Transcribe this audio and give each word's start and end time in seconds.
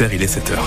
Il 0.00 0.22
est 0.22 0.32
7h. 0.32 0.58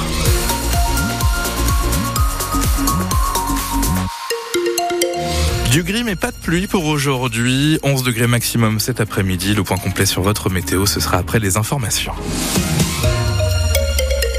Du 5.72 5.84
gris 5.84 6.04
mais 6.04 6.18
pas 6.18 6.32
de 6.32 6.36
pluie 6.36 6.68
pour 6.68 6.86
aujourd'hui. 6.86 7.80
11 7.82 8.04
degrés 8.04 8.28
maximum 8.28 8.82
cet 8.82 9.00
après-midi. 9.00 9.54
Le 9.54 9.64
point 9.64 9.78
complet 9.78 10.06
sur 10.06 10.22
votre 10.22 10.50
météo, 10.50 10.86
ce 10.86 11.00
sera 11.00 11.18
après 11.18 11.40
les 11.40 11.56
informations. 11.56 12.14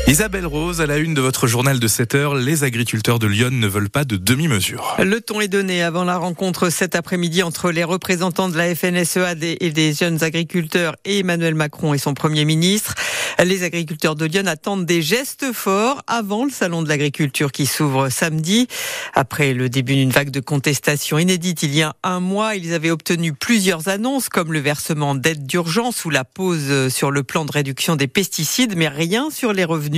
Isabelle 0.09 0.47
Rose, 0.47 0.81
à 0.81 0.87
la 0.87 0.99
une 0.99 1.15
de 1.15 1.21
votre 1.21 1.47
journal 1.47 1.79
de 1.79 1.87
7 1.87 2.17
heures, 2.17 2.35
les 2.35 2.65
agriculteurs 2.65 3.21
de 3.21 3.29
Lyon 3.29 3.51
ne 3.53 3.67
veulent 3.69 3.89
pas 3.89 4.05
de 4.05 4.17
demi-mesure. 4.17 4.97
Le 4.99 5.21
ton 5.21 5.41
est 5.41 5.49
donné 5.49 5.81
avant 5.83 6.03
la 6.03 6.19
rencontre 6.19 6.71
cet 6.71 6.97
après-midi 6.97 7.43
entre 7.43 7.71
les 7.71 7.85
représentants 7.85 8.49
de 8.49 8.57
la 8.57 8.75
FNSEA 8.75 9.35
et 9.41 9.71
des 9.71 9.95
jeunes 9.95 10.23
agriculteurs 10.25 10.97
et 11.05 11.21
Emmanuel 11.21 11.55
Macron 11.55 11.95
et 11.95 11.99
son 11.99 12.15
Premier 12.15 12.45
ministre. 12.45 12.95
Les 13.43 13.63
agriculteurs 13.63 14.17
de 14.17 14.27
Lyon 14.27 14.47
attendent 14.47 14.85
des 14.85 15.03
gestes 15.03 15.53
forts 15.53 16.03
avant 16.07 16.45
le 16.45 16.51
salon 16.51 16.83
de 16.83 16.89
l'agriculture 16.89 17.51
qui 17.51 17.67
s'ouvre 17.67 18.09
samedi. 18.09 18.67
Après 19.15 19.55
le 19.55 19.69
début 19.69 19.95
d'une 19.95 20.11
vague 20.11 20.31
de 20.31 20.41
contestation 20.41 21.19
inédite 21.19 21.63
il 21.63 21.75
y 21.75 21.83
a 21.83 21.95
un 22.03 22.21
mois, 22.21 22.57
ils 22.57 22.75
avaient 22.75 22.91
obtenu 22.91 23.33
plusieurs 23.33 23.89
annonces 23.89 24.29
comme 24.29 24.53
le 24.53 24.59
versement 24.59 25.15
d'aides 25.15 25.47
d'urgence 25.47 26.05
ou 26.05 26.11
la 26.11 26.25
pause 26.25 26.89
sur 26.89 27.11
le 27.11 27.23
plan 27.23 27.45
de 27.45 27.53
réduction 27.53 27.97
des 27.97 28.09
pesticides, 28.09 28.77
mais 28.77 28.89
rien 28.89 29.31
sur 29.31 29.53
les 29.53 29.65
revenus. 29.65 29.92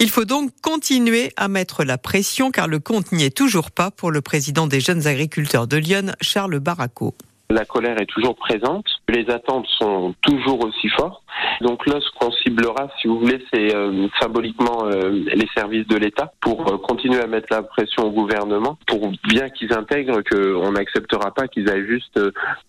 Il 0.00 0.10
faut 0.10 0.24
donc 0.24 0.50
continuer 0.62 1.32
à 1.36 1.48
mettre 1.48 1.84
la 1.84 1.98
pression 1.98 2.50
car 2.50 2.68
le 2.68 2.78
compte 2.78 3.12
n'y 3.12 3.24
est 3.24 3.36
toujours 3.36 3.70
pas 3.70 3.90
pour 3.90 4.10
le 4.10 4.20
président 4.20 4.66
des 4.66 4.80
jeunes 4.80 5.06
agriculteurs 5.06 5.66
de 5.66 5.76
Lyon, 5.76 6.12
Charles 6.20 6.58
Barraco. 6.60 7.14
La 7.50 7.64
colère 7.66 8.00
est 8.00 8.06
toujours 8.06 8.34
présente, 8.36 8.86
les 9.08 9.28
attentes 9.30 9.66
sont 9.78 10.14
toujours 10.22 10.64
aussi 10.64 10.88
fortes. 10.88 11.22
Donc 11.60 11.86
là, 11.86 12.00
ce 12.00 12.18
qu'on 12.18 12.32
ciblera, 12.32 12.88
si 13.00 13.06
vous 13.06 13.20
voulez, 13.20 13.44
c'est 13.52 13.74
euh, 13.74 14.08
symboliquement 14.20 14.86
euh, 14.86 15.10
les 15.10 15.46
services 15.54 15.86
de 15.86 15.96
l'État 15.96 16.32
pour 16.40 16.66
euh, 16.72 16.78
continuer 16.78 17.20
à 17.20 17.26
mettre 17.26 17.48
la 17.50 17.62
pression 17.62 18.04
au 18.04 18.10
gouvernement, 18.10 18.78
pour 18.86 19.10
bien 19.28 19.50
qu'ils 19.50 19.72
intègrent 19.74 20.22
qu'on 20.22 20.72
n'acceptera 20.72 21.32
pas 21.32 21.46
qu'ils 21.46 21.70
aillent 21.70 21.86
juste 21.86 22.18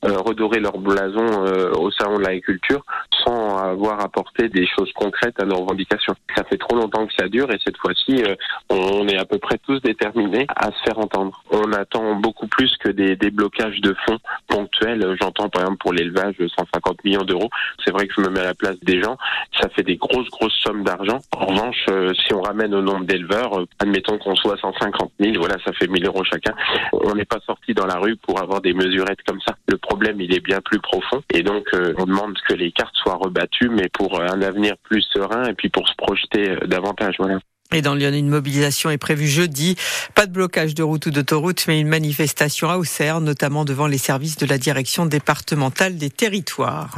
redorer 0.03 0.59
leur 0.59 0.77
blason 0.77 1.25
au 1.77 1.89
salon 1.91 2.17
de 2.17 2.23
l'agriculture 2.23 2.83
sans 3.25 3.57
avoir 3.57 4.01
apporté 4.01 4.49
des 4.49 4.67
choses 4.67 4.91
concrètes 4.93 5.41
à 5.41 5.45
nos 5.45 5.57
revendications. 5.57 6.13
Ça 6.35 6.43
fait 6.43 6.57
trop 6.57 6.75
longtemps 6.75 7.05
que 7.07 7.13
ça 7.17 7.27
dure 7.27 7.51
et 7.51 7.57
cette 7.63 7.77
fois-ci, 7.77 8.23
on 8.69 9.07
est 9.07 9.17
à 9.17 9.25
peu 9.25 9.37
près 9.37 9.57
tous 9.57 9.81
déterminés 9.81 10.45
à 10.55 10.71
se 10.71 10.83
faire 10.83 10.99
entendre. 10.99 11.43
On 11.51 11.71
attend 11.73 12.15
beaucoup 12.15 12.47
plus 12.47 12.75
que 12.77 12.89
des 12.89 13.15
déblocages 13.15 13.81
de 13.81 13.95
fonds 14.05 14.19
ponctuels. 14.47 15.15
J'entends 15.21 15.49
par 15.49 15.63
exemple 15.63 15.79
pour 15.79 15.93
l'élevage 15.93 16.35
150 16.39 17.03
millions 17.03 17.23
d'euros. 17.23 17.49
C'est 17.83 17.91
vrai 17.91 18.07
que 18.07 18.13
je 18.17 18.21
me 18.21 18.29
mets 18.29 18.41
à 18.41 18.45
la 18.45 18.53
place 18.53 18.79
des 18.81 19.01
gens, 19.01 19.17
ça 19.59 19.69
fait 19.69 19.83
des 19.83 19.97
grosses, 19.97 20.29
grosses 20.29 20.57
sommes 20.63 20.83
d'argent. 20.83 21.19
En 21.35 21.45
revanche, 21.45 21.85
euh, 21.89 22.13
si 22.13 22.33
on 22.33 22.41
ramène 22.41 22.73
au 22.73 22.81
nombre 22.81 23.05
d'éleveurs, 23.05 23.59
euh, 23.59 23.65
admettons 23.79 24.17
qu'on 24.17 24.35
soit 24.35 24.57
150 24.57 25.11
000, 25.19 25.33
voilà, 25.37 25.55
ça 25.65 25.71
fait 25.73 25.87
1000 25.87 26.05
euros 26.05 26.23
chacun. 26.23 26.53
On 26.93 27.15
n'est 27.15 27.25
pas 27.25 27.39
sorti 27.45 27.73
dans 27.73 27.85
la 27.85 27.97
rue 27.97 28.15
pour 28.17 28.41
avoir 28.41 28.61
des 28.61 28.73
mesurettes 28.73 29.21
comme 29.27 29.39
ça. 29.41 29.55
Le 29.67 29.77
problème, 29.77 30.19
il 30.21 30.33
est 30.33 30.43
bien 30.43 30.59
plus 30.61 30.79
profond. 30.79 31.21
Et 31.33 31.43
donc, 31.43 31.65
euh, 31.73 31.93
on 31.97 32.05
demande 32.05 32.37
que 32.47 32.53
les 32.53 32.71
cartes 32.71 32.95
soient 32.95 33.14
rebattues, 33.15 33.69
mais 33.69 33.89
pour 33.89 34.21
un 34.21 34.41
avenir 34.41 34.75
plus 34.83 35.01
serein 35.01 35.45
et 35.45 35.53
puis 35.53 35.69
pour 35.69 35.87
se 35.87 35.95
projeter 35.95 36.55
davantage. 36.67 37.15
Voilà. 37.19 37.39
Et 37.73 37.81
dans 37.81 37.95
Lyon, 37.95 38.13
une 38.13 38.29
mobilisation 38.29 38.91
est 38.91 38.97
prévue 38.97 39.27
jeudi. 39.27 39.75
Pas 40.13 40.27
de 40.27 40.31
blocage 40.31 40.75
de 40.75 40.83
route 40.83 41.07
ou 41.07 41.11
d'autoroute, 41.11 41.65
mais 41.67 41.79
une 41.79 41.87
manifestation 41.87 42.69
à 42.69 42.77
Auxerre, 42.77 43.21
notamment 43.21 43.65
devant 43.65 43.87
les 43.87 43.97
services 43.97 44.37
de 44.37 44.45
la 44.45 44.59
direction 44.59 45.07
départementale 45.07 45.97
des 45.97 46.11
territoires. 46.11 46.95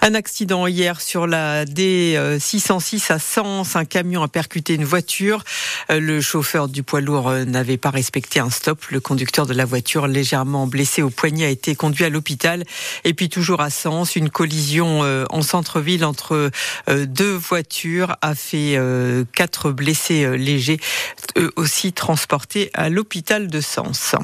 Un 0.00 0.14
accident 0.14 0.66
hier 0.66 1.00
sur 1.00 1.26
la 1.26 1.64
D606 1.66 3.12
à 3.12 3.18
Sens. 3.18 3.76
Un 3.76 3.84
camion 3.84 4.22
a 4.22 4.28
percuté 4.28 4.74
une 4.74 4.84
voiture. 4.84 5.44
Le 5.90 6.20
chauffeur 6.20 6.68
du 6.68 6.82
poids 6.82 7.00
lourd 7.00 7.30
n'avait 7.46 7.76
pas 7.76 7.90
respecté 7.90 8.40
un 8.40 8.50
stop. 8.50 8.84
Le 8.90 9.00
conducteur 9.00 9.46
de 9.46 9.54
la 9.54 9.64
voiture, 9.64 10.06
légèrement 10.06 10.66
blessé 10.66 11.02
au 11.02 11.10
poignet, 11.10 11.46
a 11.46 11.50
été 11.50 11.74
conduit 11.74 12.04
à 12.04 12.10
l'hôpital. 12.10 12.64
Et 13.04 13.12
puis 13.12 13.28
toujours 13.28 13.60
à 13.60 13.70
Sens, 13.70 14.16
une 14.16 14.30
collision 14.30 15.02
euh, 15.02 15.24
en 15.30 15.42
centre-ville 15.42 16.04
entre 16.04 16.50
euh, 16.88 17.06
deux 17.06 17.34
voitures 17.34 18.16
a 18.22 18.34
fait 18.34 18.76
euh, 18.76 19.24
quatre 19.34 19.70
blessés 19.72 19.97
légers, 20.10 20.78
eux 21.36 21.52
aussi 21.56 21.92
transportés 21.92 22.70
à 22.74 22.88
l'hôpital 22.88 23.48
de 23.48 23.60
Sens. 23.60 24.14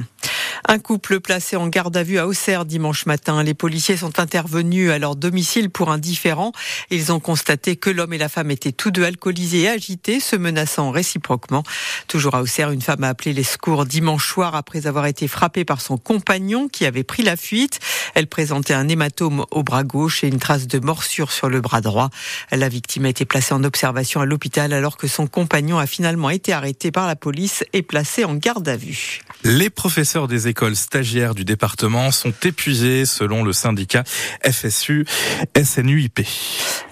Un 0.67 0.79
couple 0.79 1.21
placé 1.21 1.57
en 1.57 1.69
garde 1.69 1.95
à 1.95 2.03
vue 2.03 2.19
à 2.19 2.27
Auxerre 2.27 2.65
dimanche 2.65 3.05
matin. 3.05 3.43
Les 3.43 3.53
policiers 3.53 3.99
sont 3.99 4.19
intervenus 4.19 4.91
à 4.91 4.99
leur 4.99 5.15
domicile 5.15 5.69
pour 5.69 5.91
un 5.91 5.99
différent. 5.99 6.53
Ils 6.91 7.13
ont 7.13 7.21
constaté 7.21 7.77
que 7.77 7.91
l'homme 7.91 8.15
et 8.15 8.19
la 8.19 8.31
femme 8.31 8.51
étaient 8.51 8.73
tous 8.73 8.91
deux 8.91 9.05
alcoolisés 9.05 9.63
et 9.63 9.69
agités, 9.69 10.21
se 10.21 10.37
menaçant 10.37 10.91
réciproquement. 10.91 11.65
Toujours 12.09 12.35
à 12.35 12.41
Auxerre, 12.41 12.71
une 12.71 12.81
femme 12.81 13.05
a 13.05 13.09
appelé 13.09 13.35
les 13.35 13.43
secours 13.43 13.85
dimanche 13.85 14.27
soir 14.27 14.55
après 14.55 14.87
avoir 14.87 15.05
été 15.05 15.29
frappée 15.29 15.67
par 15.67 15.83
son 15.83 15.99
compagnon 15.99 16.69
qui 16.69 16.87
avait 16.87 17.05
pris 17.05 17.23
la 17.23 17.37
fuite. 17.37 17.79
Elle 18.15 18.27
présentait 18.27 18.75
un 18.75 18.89
hématome 18.89 19.45
au 19.51 19.63
bras 19.63 19.85
gauche 19.85 20.25
et 20.25 20.29
une 20.29 20.39
trace 20.39 20.67
de 20.67 20.79
morsure 20.79 21.31
sur 21.31 21.51
le 21.51 21.61
bras 21.61 21.83
droit. 21.83 22.09
La 22.51 22.71
victime 22.71 23.05
a 23.05 23.11
été 23.11 23.27
placée 23.27 23.53
en 23.53 23.65
observation 23.65 24.23
à 24.23 24.25
l'hôpital 24.25 24.73
alors 24.73 24.97
que 24.97 25.09
son 25.09 25.27
compagnon 25.27 25.79
a 25.79 25.87
finalement 25.87 26.31
été 26.31 26.55
arrêté 26.55 26.91
par 26.91 27.07
la 27.07 27.17
police 27.17 27.65
et 27.75 27.83
placé 27.83 28.25
en 28.25 28.35
garde 28.35 28.67
à 28.67 28.77
vue. 28.77 29.21
Les 29.47 29.69
professeurs 29.69 30.27
des 30.27 30.49
écoles 30.49 30.75
stagiaires 30.75 31.35
du 31.35 31.45
département 31.45 32.11
sont 32.11 32.33
épuisés 32.45 33.05
selon 33.05 33.45
le 33.45 33.53
syndicat 33.53 34.03
FSU 34.43 35.05
SNUIP. 35.63 36.27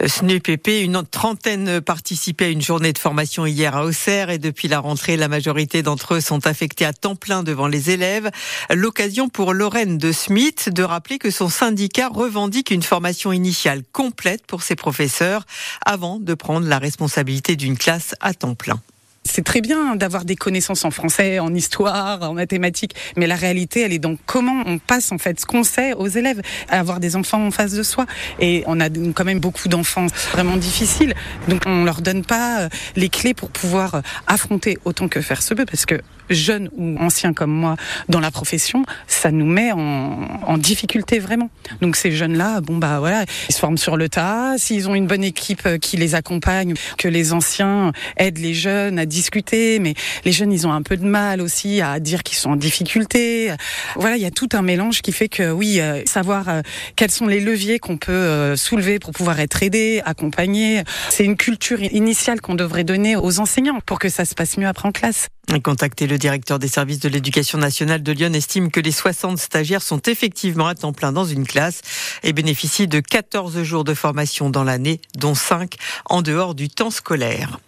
SNUIPP, 0.06 0.68
une 0.82 1.02
trentaine 1.02 1.80
participaient 1.80 2.44
à 2.44 2.48
une 2.48 2.60
journée 2.60 2.92
de 2.92 2.98
formation 2.98 3.46
hier 3.46 3.74
à 3.74 3.86
Auxerre 3.86 4.28
et 4.28 4.36
depuis 4.36 4.68
la 4.68 4.80
rentrée, 4.80 5.16
la 5.16 5.28
majorité 5.28 5.82
d'entre 5.82 6.16
eux 6.16 6.20
sont 6.20 6.46
affectés 6.46 6.84
à 6.84 6.92
temps 6.92 7.16
plein 7.16 7.42
devant 7.42 7.68
les 7.68 7.88
élèves. 7.88 8.30
L'occasion 8.68 9.30
pour 9.30 9.54
Lorraine 9.54 9.96
de 9.96 10.12
Smith 10.12 10.68
de 10.68 10.82
rappeler 10.82 11.18
que 11.18 11.30
son 11.30 11.48
syndicat 11.48 12.08
revendique 12.08 12.70
une 12.70 12.82
formation 12.82 13.32
initiale 13.32 13.82
complète 13.92 14.46
pour 14.46 14.62
ses 14.62 14.76
professeurs 14.76 15.46
avant 15.86 16.18
de 16.18 16.34
prendre 16.34 16.66
la 16.66 16.78
responsabilité 16.78 17.56
d'une 17.56 17.78
classe 17.78 18.14
à 18.20 18.34
temps 18.34 18.54
plein 18.54 18.82
c'est 19.24 19.44
très 19.44 19.60
bien 19.60 19.96
d'avoir 19.96 20.24
des 20.24 20.36
connaissances 20.36 20.84
en 20.84 20.90
français, 20.90 21.38
en 21.38 21.54
histoire, 21.54 22.22
en 22.22 22.34
mathématiques, 22.34 22.94
mais 23.16 23.26
la 23.26 23.36
réalité, 23.36 23.80
elle 23.80 23.92
est 23.92 23.98
dans 23.98 24.16
comment 24.26 24.62
on 24.66 24.78
passe 24.78 25.12
en 25.12 25.18
fait 25.18 25.40
ce 25.40 25.46
qu'on 25.46 25.64
sait 25.64 25.94
aux 25.94 26.08
élèves, 26.08 26.40
à 26.68 26.80
avoir 26.80 27.00
des 27.00 27.16
enfants 27.16 27.46
en 27.46 27.50
face 27.50 27.72
de 27.72 27.82
soi. 27.82 28.06
Et 28.40 28.64
on 28.66 28.80
a 28.80 28.88
quand 28.90 29.24
même 29.24 29.40
beaucoup 29.40 29.68
d'enfants 29.68 30.06
vraiment 30.32 30.56
difficiles, 30.56 31.14
donc 31.48 31.62
on 31.66 31.84
leur 31.84 32.02
donne 32.02 32.24
pas 32.24 32.62
euh, 32.62 32.68
les 32.96 33.08
clés 33.08 33.34
pour 33.34 33.50
pouvoir 33.50 33.94
euh, 33.96 34.00
affronter 34.26 34.78
autant 34.84 35.08
que 35.08 35.20
faire 35.20 35.42
se 35.42 35.54
peut, 35.54 35.66
parce 35.66 35.86
que 35.86 36.00
jeunes 36.30 36.68
ou 36.76 36.96
anciens 36.98 37.32
comme 37.32 37.52
moi 37.52 37.76
dans 38.08 38.20
la 38.20 38.30
profession, 38.30 38.84
ça 39.06 39.30
nous 39.30 39.46
met 39.46 39.72
en, 39.72 40.28
en 40.46 40.58
difficulté 40.58 41.18
vraiment. 41.18 41.50
Donc 41.80 41.96
ces 41.96 42.12
jeunes-là, 42.12 42.60
bon 42.60 42.76
bah 42.76 42.98
voilà, 42.98 43.24
ils 43.48 43.54
se 43.54 43.58
forment 43.58 43.78
sur 43.78 43.96
le 43.96 44.08
tas. 44.08 44.54
S'ils 44.58 44.88
ont 44.88 44.94
une 44.94 45.06
bonne 45.06 45.24
équipe 45.24 45.66
euh, 45.66 45.78
qui 45.78 45.96
les 45.96 46.14
accompagne, 46.14 46.74
que 46.98 47.08
les 47.08 47.32
anciens 47.32 47.92
aident 48.16 48.38
les 48.38 48.54
jeunes 48.54 48.98
à 48.98 49.06
discuter, 49.06 49.78
mais 49.78 49.94
les 50.24 50.32
jeunes, 50.32 50.52
ils 50.52 50.66
ont 50.66 50.72
un 50.72 50.82
peu 50.82 50.96
de 50.96 51.04
mal 51.04 51.40
aussi 51.40 51.80
à 51.80 52.00
dire 52.00 52.22
qu'ils 52.22 52.38
sont 52.38 52.50
en 52.50 52.56
difficulté. 52.56 53.52
Voilà, 53.96 54.16
il 54.16 54.22
y 54.22 54.26
a 54.26 54.30
tout 54.30 54.48
un 54.52 54.62
mélange 54.62 55.02
qui 55.02 55.12
fait 55.12 55.28
que 55.28 55.50
oui, 55.50 55.80
euh, 55.80 56.02
savoir 56.06 56.48
euh, 56.48 56.62
quels 56.96 57.10
sont 57.10 57.26
les 57.26 57.40
leviers 57.40 57.78
qu'on 57.78 57.96
peut 57.96 58.56
soulever 58.56 58.98
pour 58.98 59.12
pouvoir 59.12 59.40
être 59.40 59.62
aidé, 59.62 60.02
accompagné, 60.04 60.82
c'est 61.08 61.24
une 61.24 61.36
culture 61.36 61.82
initiale 61.82 62.40
qu'on 62.40 62.54
devrait 62.54 62.84
donner 62.84 63.16
aux 63.16 63.40
enseignants 63.40 63.80
pour 63.84 63.98
que 63.98 64.08
ça 64.08 64.24
se 64.24 64.34
passe 64.34 64.56
mieux 64.56 64.68
après 64.68 64.88
en 64.88 64.92
classe. 64.92 65.28
Contacté, 65.62 66.06
le 66.06 66.16
directeur 66.16 66.58
des 66.58 66.68
services 66.68 67.00
de 67.00 67.10
l'éducation 67.10 67.58
nationale 67.58 68.02
de 68.02 68.12
Lyon 68.12 68.32
estime 68.32 68.70
que 68.70 68.80
les 68.80 68.90
60 68.90 69.38
stagiaires 69.38 69.82
sont 69.82 70.00
effectivement 70.06 70.66
à 70.66 70.74
temps 70.74 70.94
plein 70.94 71.12
dans 71.12 71.26
une 71.26 71.46
classe 71.46 71.82
et 72.22 72.32
bénéficient 72.32 72.88
de 72.88 73.00
14 73.00 73.62
jours 73.62 73.84
de 73.84 73.92
formation 73.92 74.48
dans 74.48 74.64
l'année, 74.64 75.00
dont 75.14 75.34
5 75.34 75.74
en 76.06 76.22
dehors 76.22 76.54
du 76.54 76.70
temps 76.70 76.90
scolaire. 76.90 77.60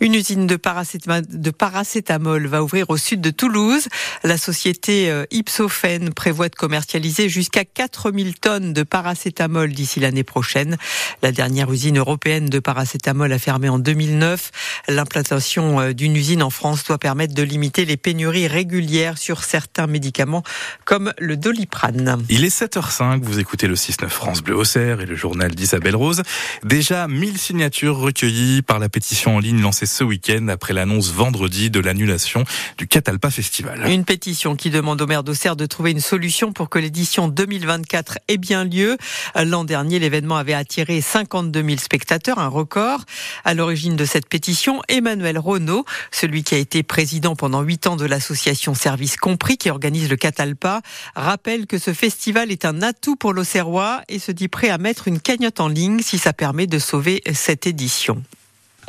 Une 0.00 0.14
usine 0.14 0.46
de 0.46 0.56
paracétamol, 0.56 2.46
va 2.46 2.62
ouvrir 2.62 2.88
au 2.88 2.96
sud 2.96 3.20
de 3.20 3.30
Toulouse. 3.30 3.88
La 4.22 4.38
société 4.38 5.10
euh, 5.10 5.24
Ipsophène 5.32 6.14
prévoit 6.14 6.48
de 6.48 6.54
commercialiser 6.54 7.28
jusqu'à 7.28 7.64
4000 7.64 8.38
tonnes 8.38 8.72
de 8.72 8.84
paracétamol 8.84 9.72
d'ici 9.72 9.98
l'année 9.98 10.22
prochaine. 10.22 10.76
La 11.22 11.32
dernière 11.32 11.72
usine 11.72 11.98
européenne 11.98 12.48
de 12.48 12.60
paracétamol 12.60 13.32
a 13.32 13.38
fermé 13.40 13.68
en 13.68 13.80
2009. 13.80 14.52
L'implantation 14.86 15.80
euh, 15.80 15.92
d'une 15.92 16.14
usine 16.14 16.44
en 16.44 16.50
France 16.50 16.84
doit 16.84 16.98
permettre 16.98 17.34
de 17.34 17.42
limiter 17.42 17.84
les 17.84 17.96
pénuries 17.96 18.46
régulières 18.46 19.18
sur 19.18 19.42
certains 19.42 19.88
médicaments 19.88 20.44
comme 20.84 21.12
le 21.18 21.36
doliprane. 21.36 22.22
Il 22.28 22.44
est 22.44 22.56
7h05, 22.56 23.20
vous 23.22 23.40
écoutez 23.40 23.66
le 23.66 23.74
6-9 23.74 24.08
France 24.08 24.42
Bleu 24.42 24.56
Auxerre 24.56 25.00
et 25.00 25.06
le 25.06 25.16
journal 25.16 25.54
d'Isabelle 25.54 25.96
Rose. 25.96 26.22
Déjà 26.62 27.08
1000 27.08 27.36
signatures 27.38 27.96
recueillies 27.96 28.62
par 28.62 28.78
la 28.78 28.88
pétition 28.88 29.36
en 29.36 29.38
ligne 29.40 29.60
lancée 29.60 29.87
ce 29.88 30.04
week-end 30.04 30.46
après 30.48 30.72
l'annonce 30.72 31.10
vendredi 31.10 31.70
de 31.70 31.80
l'annulation 31.80 32.44
du 32.76 32.86
Catalpa 32.86 33.30
Festival. 33.30 33.90
Une 33.90 34.04
pétition 34.04 34.54
qui 34.54 34.70
demande 34.70 35.00
au 35.02 35.06
maire 35.06 35.24
d'Auxerre 35.24 35.56
de 35.56 35.66
trouver 35.66 35.90
une 35.90 36.00
solution 36.00 36.52
pour 36.52 36.68
que 36.68 36.78
l'édition 36.78 37.28
2024 37.28 38.18
ait 38.28 38.36
bien 38.36 38.64
lieu. 38.64 38.96
L'an 39.34 39.64
dernier, 39.64 39.98
l'événement 39.98 40.36
avait 40.36 40.54
attiré 40.54 41.00
52 41.00 41.62
000 41.62 41.78
spectateurs, 41.78 42.38
un 42.38 42.48
record. 42.48 43.04
À 43.44 43.54
l'origine 43.54 43.96
de 43.96 44.04
cette 44.04 44.28
pétition, 44.28 44.82
Emmanuel 44.88 45.38
Renault, 45.38 45.84
celui 46.12 46.44
qui 46.44 46.54
a 46.54 46.58
été 46.58 46.82
président 46.82 47.34
pendant 47.34 47.62
huit 47.62 47.86
ans 47.86 47.96
de 47.96 48.04
l'association 48.04 48.74
Service 48.74 49.16
Compris 49.16 49.56
qui 49.56 49.70
organise 49.70 50.08
le 50.08 50.16
Catalpa, 50.16 50.82
rappelle 51.16 51.66
que 51.66 51.78
ce 51.78 51.92
festival 51.92 52.52
est 52.52 52.64
un 52.64 52.82
atout 52.82 53.16
pour 53.16 53.32
l'Auxerrois 53.32 54.02
et 54.08 54.18
se 54.18 54.32
dit 54.32 54.48
prêt 54.48 54.68
à 54.68 54.78
mettre 54.78 55.08
une 55.08 55.20
cagnotte 55.20 55.60
en 55.60 55.68
ligne 55.68 56.00
si 56.00 56.18
ça 56.18 56.32
permet 56.32 56.66
de 56.66 56.78
sauver 56.78 57.22
cette 57.32 57.66
édition. 57.66 58.22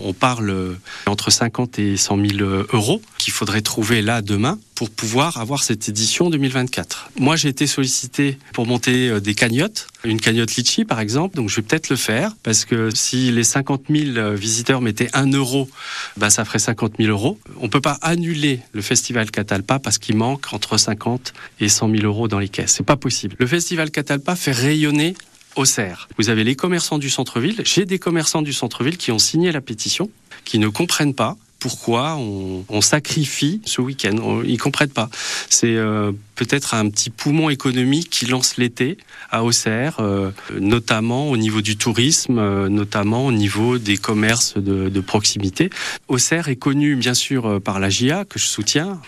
On 0.03 0.13
parle 0.13 0.77
entre 1.05 1.31
50 1.31 1.79
et 1.79 1.97
100 1.97 2.25
000 2.37 2.49
euros 2.73 3.01
qu'il 3.17 3.33
faudrait 3.33 3.61
trouver 3.61 4.01
là 4.01 4.21
demain 4.21 4.59
pour 4.75 4.89
pouvoir 4.89 5.37
avoir 5.37 5.63
cette 5.63 5.89
édition 5.89 6.29
2024. 6.29 7.11
Moi, 7.19 7.35
j'ai 7.35 7.49
été 7.49 7.67
sollicité 7.67 8.37
pour 8.53 8.65
monter 8.65 9.09
euh, 9.09 9.19
des 9.19 9.35
cagnottes, 9.35 9.87
une 10.05 10.21
cagnotte 10.21 10.55
Litchi 10.55 10.85
par 10.85 11.01
exemple, 11.01 11.35
donc 11.35 11.49
je 11.49 11.57
vais 11.57 11.61
peut-être 11.63 11.89
le 11.89 11.97
faire 11.97 12.33
parce 12.43 12.63
que 12.63 12.89
si 12.95 13.29
les 13.31 13.43
50 13.43 13.83
000 13.89 14.35
visiteurs 14.35 14.79
mettaient 14.79 15.09
1 15.11 15.33
euro, 15.33 15.69
bah, 16.15 16.29
ça 16.29 16.45
ferait 16.45 16.59
50 16.59 16.93
000 16.97 17.09
euros. 17.09 17.37
On 17.59 17.67
peut 17.67 17.81
pas 17.81 17.97
annuler 18.01 18.61
le 18.71 18.81
festival 18.81 19.31
Catalpa 19.31 19.79
parce 19.79 19.97
qu'il 19.97 20.15
manque 20.15 20.53
entre 20.53 20.77
50 20.77 21.33
et 21.59 21.67
100 21.67 21.89
000 21.89 22.03
euros 22.03 22.29
dans 22.29 22.39
les 22.39 22.49
caisses. 22.49 22.75
C'est 22.77 22.85
pas 22.85 22.95
possible. 22.95 23.35
Le 23.37 23.47
festival 23.47 23.91
Catalpa 23.91 24.37
fait 24.37 24.53
rayonner 24.53 25.15
Auxerre. 25.55 26.07
Vous 26.17 26.29
avez 26.29 26.43
les 26.43 26.55
commerçants 26.55 26.97
du 26.97 27.09
centre-ville. 27.09 27.61
J'ai 27.65 27.85
des 27.85 27.99
commerçants 27.99 28.41
du 28.41 28.53
centre-ville 28.53 28.97
qui 28.97 29.11
ont 29.11 29.19
signé 29.19 29.51
la 29.51 29.61
pétition, 29.61 30.09
qui 30.45 30.59
ne 30.59 30.67
comprennent 30.67 31.15
pas 31.15 31.37
pourquoi 31.59 32.15
on, 32.15 32.81
sacrifie 32.81 33.61
ce 33.65 33.81
week-end. 33.81 34.41
Ils 34.45 34.57
comprennent 34.57 34.89
pas. 34.89 35.09
C'est 35.49 35.75
euh, 35.75 36.13
peut-être 36.35 36.73
un 36.73 36.89
petit 36.89 37.09
poumon 37.09 37.49
économique 37.49 38.09
qui 38.09 38.25
lance 38.25 38.57
l'été 38.57 38.97
à 39.29 39.43
Auxerre, 39.43 39.97
euh, 39.99 40.31
notamment 40.59 41.29
au 41.29 41.37
niveau 41.37 41.61
du 41.61 41.75
tourisme, 41.75 42.39
euh, 42.39 42.69
notamment 42.69 43.25
au 43.25 43.31
niveau 43.31 43.77
des 43.77 43.97
commerces 43.97 44.57
de, 44.57 44.87
de, 44.87 44.99
proximité. 45.01 45.69
Auxerre 46.07 46.47
est 46.47 46.55
connu 46.55 46.95
bien 46.95 47.13
sûr 47.13 47.61
par 47.61 47.79
la 47.79 47.89
GIA 47.89 48.23
que 48.23 48.39
je 48.39 48.45
soutiens, 48.45 49.01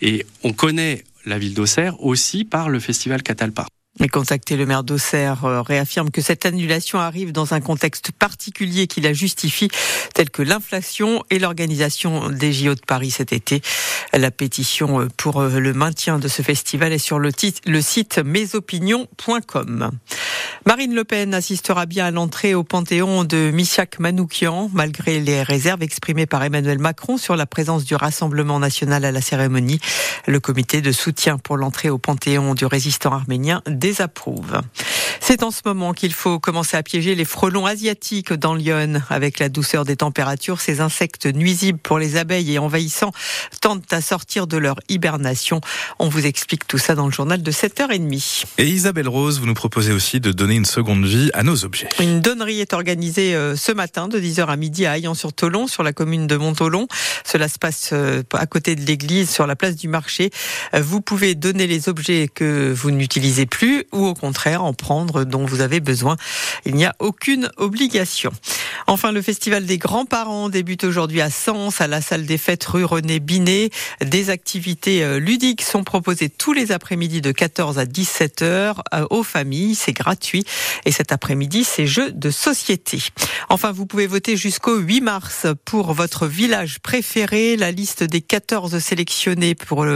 et 0.00 0.24
on 0.42 0.52
connaît 0.52 1.04
la 1.26 1.38
ville 1.38 1.54
d'Auxerre 1.54 2.02
aussi 2.02 2.44
par 2.44 2.70
le 2.70 2.80
festival 2.80 3.22
Catalpa. 3.22 3.66
Mais 4.00 4.08
contacté 4.08 4.56
le 4.56 4.64
maire 4.64 4.84
d'Auxerre 4.84 5.44
euh, 5.44 5.62
réaffirme 5.62 6.10
que 6.10 6.20
cette 6.20 6.46
annulation 6.46 6.98
arrive 6.98 7.32
dans 7.32 7.54
un 7.54 7.60
contexte 7.60 8.12
particulier 8.12 8.86
qui 8.86 9.00
la 9.00 9.12
justifie, 9.12 9.68
tel 10.14 10.30
que 10.30 10.42
l'inflation 10.42 11.24
et 11.30 11.38
l'organisation 11.38 12.28
des 12.28 12.52
JO 12.52 12.74
de 12.74 12.80
Paris 12.86 13.10
cet 13.10 13.32
été. 13.32 13.60
La 14.12 14.30
pétition 14.30 15.00
euh, 15.00 15.08
pour 15.16 15.40
euh, 15.40 15.58
le 15.58 15.72
maintien 15.72 16.18
de 16.18 16.28
ce 16.28 16.42
festival 16.42 16.92
est 16.92 16.98
sur 16.98 17.18
le, 17.18 17.30
le 17.66 17.80
site 17.80 18.18
mesopinions.com. 18.18 19.90
Marine 20.66 20.94
Le 20.94 21.04
Pen 21.04 21.34
assistera 21.34 21.86
bien 21.86 22.06
à 22.06 22.10
l'entrée 22.10 22.54
au 22.54 22.62
Panthéon 22.62 23.24
de 23.24 23.50
Michak 23.50 23.98
Manoukian, 23.98 24.70
malgré 24.72 25.20
les 25.20 25.42
réserves 25.42 25.82
exprimées 25.82 26.26
par 26.26 26.42
Emmanuel 26.44 26.78
Macron 26.78 27.16
sur 27.16 27.36
la 27.36 27.46
présence 27.46 27.84
du 27.84 27.94
Rassemblement 27.94 28.58
national 28.58 29.04
à 29.04 29.12
la 29.12 29.20
cérémonie. 29.20 29.80
Le 30.26 30.40
comité 30.40 30.82
de 30.82 30.92
soutien 30.92 31.38
pour 31.38 31.56
l'entrée 31.56 31.90
au 31.90 31.98
Panthéon 31.98 32.54
du 32.54 32.66
résistant 32.66 33.12
arménien 33.12 33.62
désapprouve. 33.88 34.60
C'est 35.20 35.42
en 35.42 35.50
ce 35.50 35.60
moment 35.64 35.94
qu'il 35.94 36.12
faut 36.12 36.38
commencer 36.38 36.76
à 36.76 36.82
piéger 36.82 37.14
les 37.14 37.24
frelons 37.24 37.66
asiatiques 37.66 38.32
dans 38.32 38.54
Lyon. 38.54 39.02
Avec 39.08 39.38
la 39.38 39.48
douceur 39.48 39.84
des 39.84 39.96
températures, 39.96 40.60
ces 40.60 40.80
insectes 40.80 41.26
nuisibles 41.26 41.78
pour 41.78 41.98
les 41.98 42.16
abeilles 42.16 42.52
et 42.52 42.58
envahissants 42.58 43.12
tentent 43.60 43.92
à 43.92 44.00
sortir 44.00 44.46
de 44.46 44.56
leur 44.56 44.76
hibernation. 44.88 45.60
On 45.98 46.08
vous 46.08 46.26
explique 46.26 46.66
tout 46.66 46.78
ça 46.78 46.94
dans 46.94 47.06
le 47.06 47.12
journal 47.12 47.42
de 47.42 47.50
7h30. 47.50 48.44
Et 48.58 48.66
Isabelle 48.66 49.08
Rose, 49.08 49.40
vous 49.40 49.46
nous 49.46 49.54
proposez 49.54 49.92
aussi 49.92 50.20
de 50.20 50.32
donner 50.32 50.54
une 50.54 50.64
seconde 50.64 51.04
vie 51.04 51.30
à 51.32 51.42
nos 51.42 51.64
objets. 51.64 51.88
Une 52.00 52.20
donnerie 52.20 52.60
est 52.60 52.74
organisée 52.74 53.34
euh, 53.34 53.56
ce 53.56 53.72
matin 53.72 54.08
de 54.08 54.18
10h 54.18 54.46
à 54.46 54.56
midi 54.56 54.86
à 54.86 54.98
Aillan-sur-Tolon, 54.98 55.66
sur 55.66 55.82
la 55.82 55.92
commune 55.92 56.26
de 56.26 56.36
Montolon. 56.36 56.88
Cela 57.24 57.48
se 57.48 57.58
passe 57.58 57.90
euh, 57.92 58.22
à 58.32 58.46
côté 58.46 58.76
de 58.76 58.82
l'église, 58.82 59.30
sur 59.30 59.46
la 59.46 59.56
place 59.56 59.76
du 59.76 59.88
marché. 59.88 60.30
Euh, 60.74 60.82
vous 60.82 61.00
pouvez 61.00 61.34
donner 61.34 61.66
les 61.66 61.88
objets 61.88 62.28
que 62.32 62.72
vous 62.72 62.90
n'utilisez 62.90 63.46
plus 63.46 63.77
ou 63.92 64.06
au 64.06 64.14
contraire 64.14 64.64
en 64.64 64.74
prendre 64.74 65.24
dont 65.24 65.44
vous 65.44 65.60
avez 65.60 65.80
besoin. 65.80 66.16
Il 66.64 66.74
n'y 66.74 66.84
a 66.84 66.94
aucune 66.98 67.50
obligation. 67.56 68.32
Enfin, 68.86 69.12
le 69.12 69.22
festival 69.22 69.66
des 69.66 69.78
grands-parents 69.78 70.48
débute 70.48 70.84
aujourd'hui 70.84 71.20
à 71.20 71.30
Sens, 71.30 71.80
à 71.80 71.86
la 71.86 72.00
salle 72.00 72.26
des 72.26 72.38
fêtes 72.38 72.64
rue 72.64 72.84
René 72.84 73.20
Binet. 73.20 73.70
Des 74.04 74.30
activités 74.30 75.18
ludiques 75.20 75.62
sont 75.62 75.84
proposées 75.84 76.28
tous 76.28 76.52
les 76.52 76.72
après-midi 76.72 77.20
de 77.20 77.32
14 77.32 77.78
à 77.78 77.86
17 77.86 78.42
heures 78.42 78.82
aux 79.10 79.22
familles. 79.22 79.74
C'est 79.74 79.92
gratuit. 79.92 80.44
Et 80.84 80.92
cet 80.92 81.12
après-midi, 81.12 81.64
c'est 81.64 81.86
jeux 81.86 82.12
de 82.12 82.30
société. 82.30 82.98
Enfin, 83.48 83.72
vous 83.72 83.86
pouvez 83.86 84.06
voter 84.06 84.36
jusqu'au 84.36 84.76
8 84.76 85.00
mars 85.00 85.46
pour 85.64 85.92
votre 85.92 86.26
village 86.26 86.78
préféré. 86.80 87.56
La 87.56 87.70
liste 87.70 88.02
des 88.02 88.20
14 88.20 88.78
sélectionnés 88.78 89.54
pour 89.54 89.86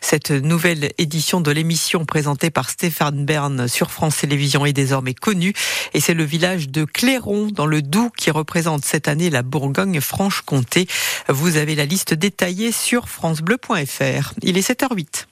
cette 0.00 0.30
nouvelle 0.30 0.92
édition 0.98 1.40
de 1.40 1.50
l'émission 1.50 2.04
présentée 2.04 2.50
par 2.50 2.70
Stéphane 2.70 3.25
Bern 3.26 3.68
sur 3.68 3.90
France 3.90 4.16
Télévisions 4.18 4.64
est 4.64 4.72
désormais 4.72 5.12
connue. 5.12 5.52
Et 5.92 6.00
c'est 6.00 6.14
le 6.14 6.24
village 6.24 6.70
de 6.70 6.84
Clairon, 6.84 7.48
dans 7.52 7.66
le 7.66 7.82
Doubs, 7.82 8.10
qui 8.16 8.30
représente 8.30 8.84
cette 8.84 9.08
année 9.08 9.28
la 9.28 9.42
Bourgogne-Franche-Comté. 9.42 10.86
Vous 11.28 11.56
avez 11.56 11.74
la 11.74 11.84
liste 11.84 12.14
détaillée 12.14 12.72
sur 12.72 13.08
francebleu.fr. 13.08 14.32
Il 14.42 14.56
est 14.56 14.66
7h08. 14.66 15.26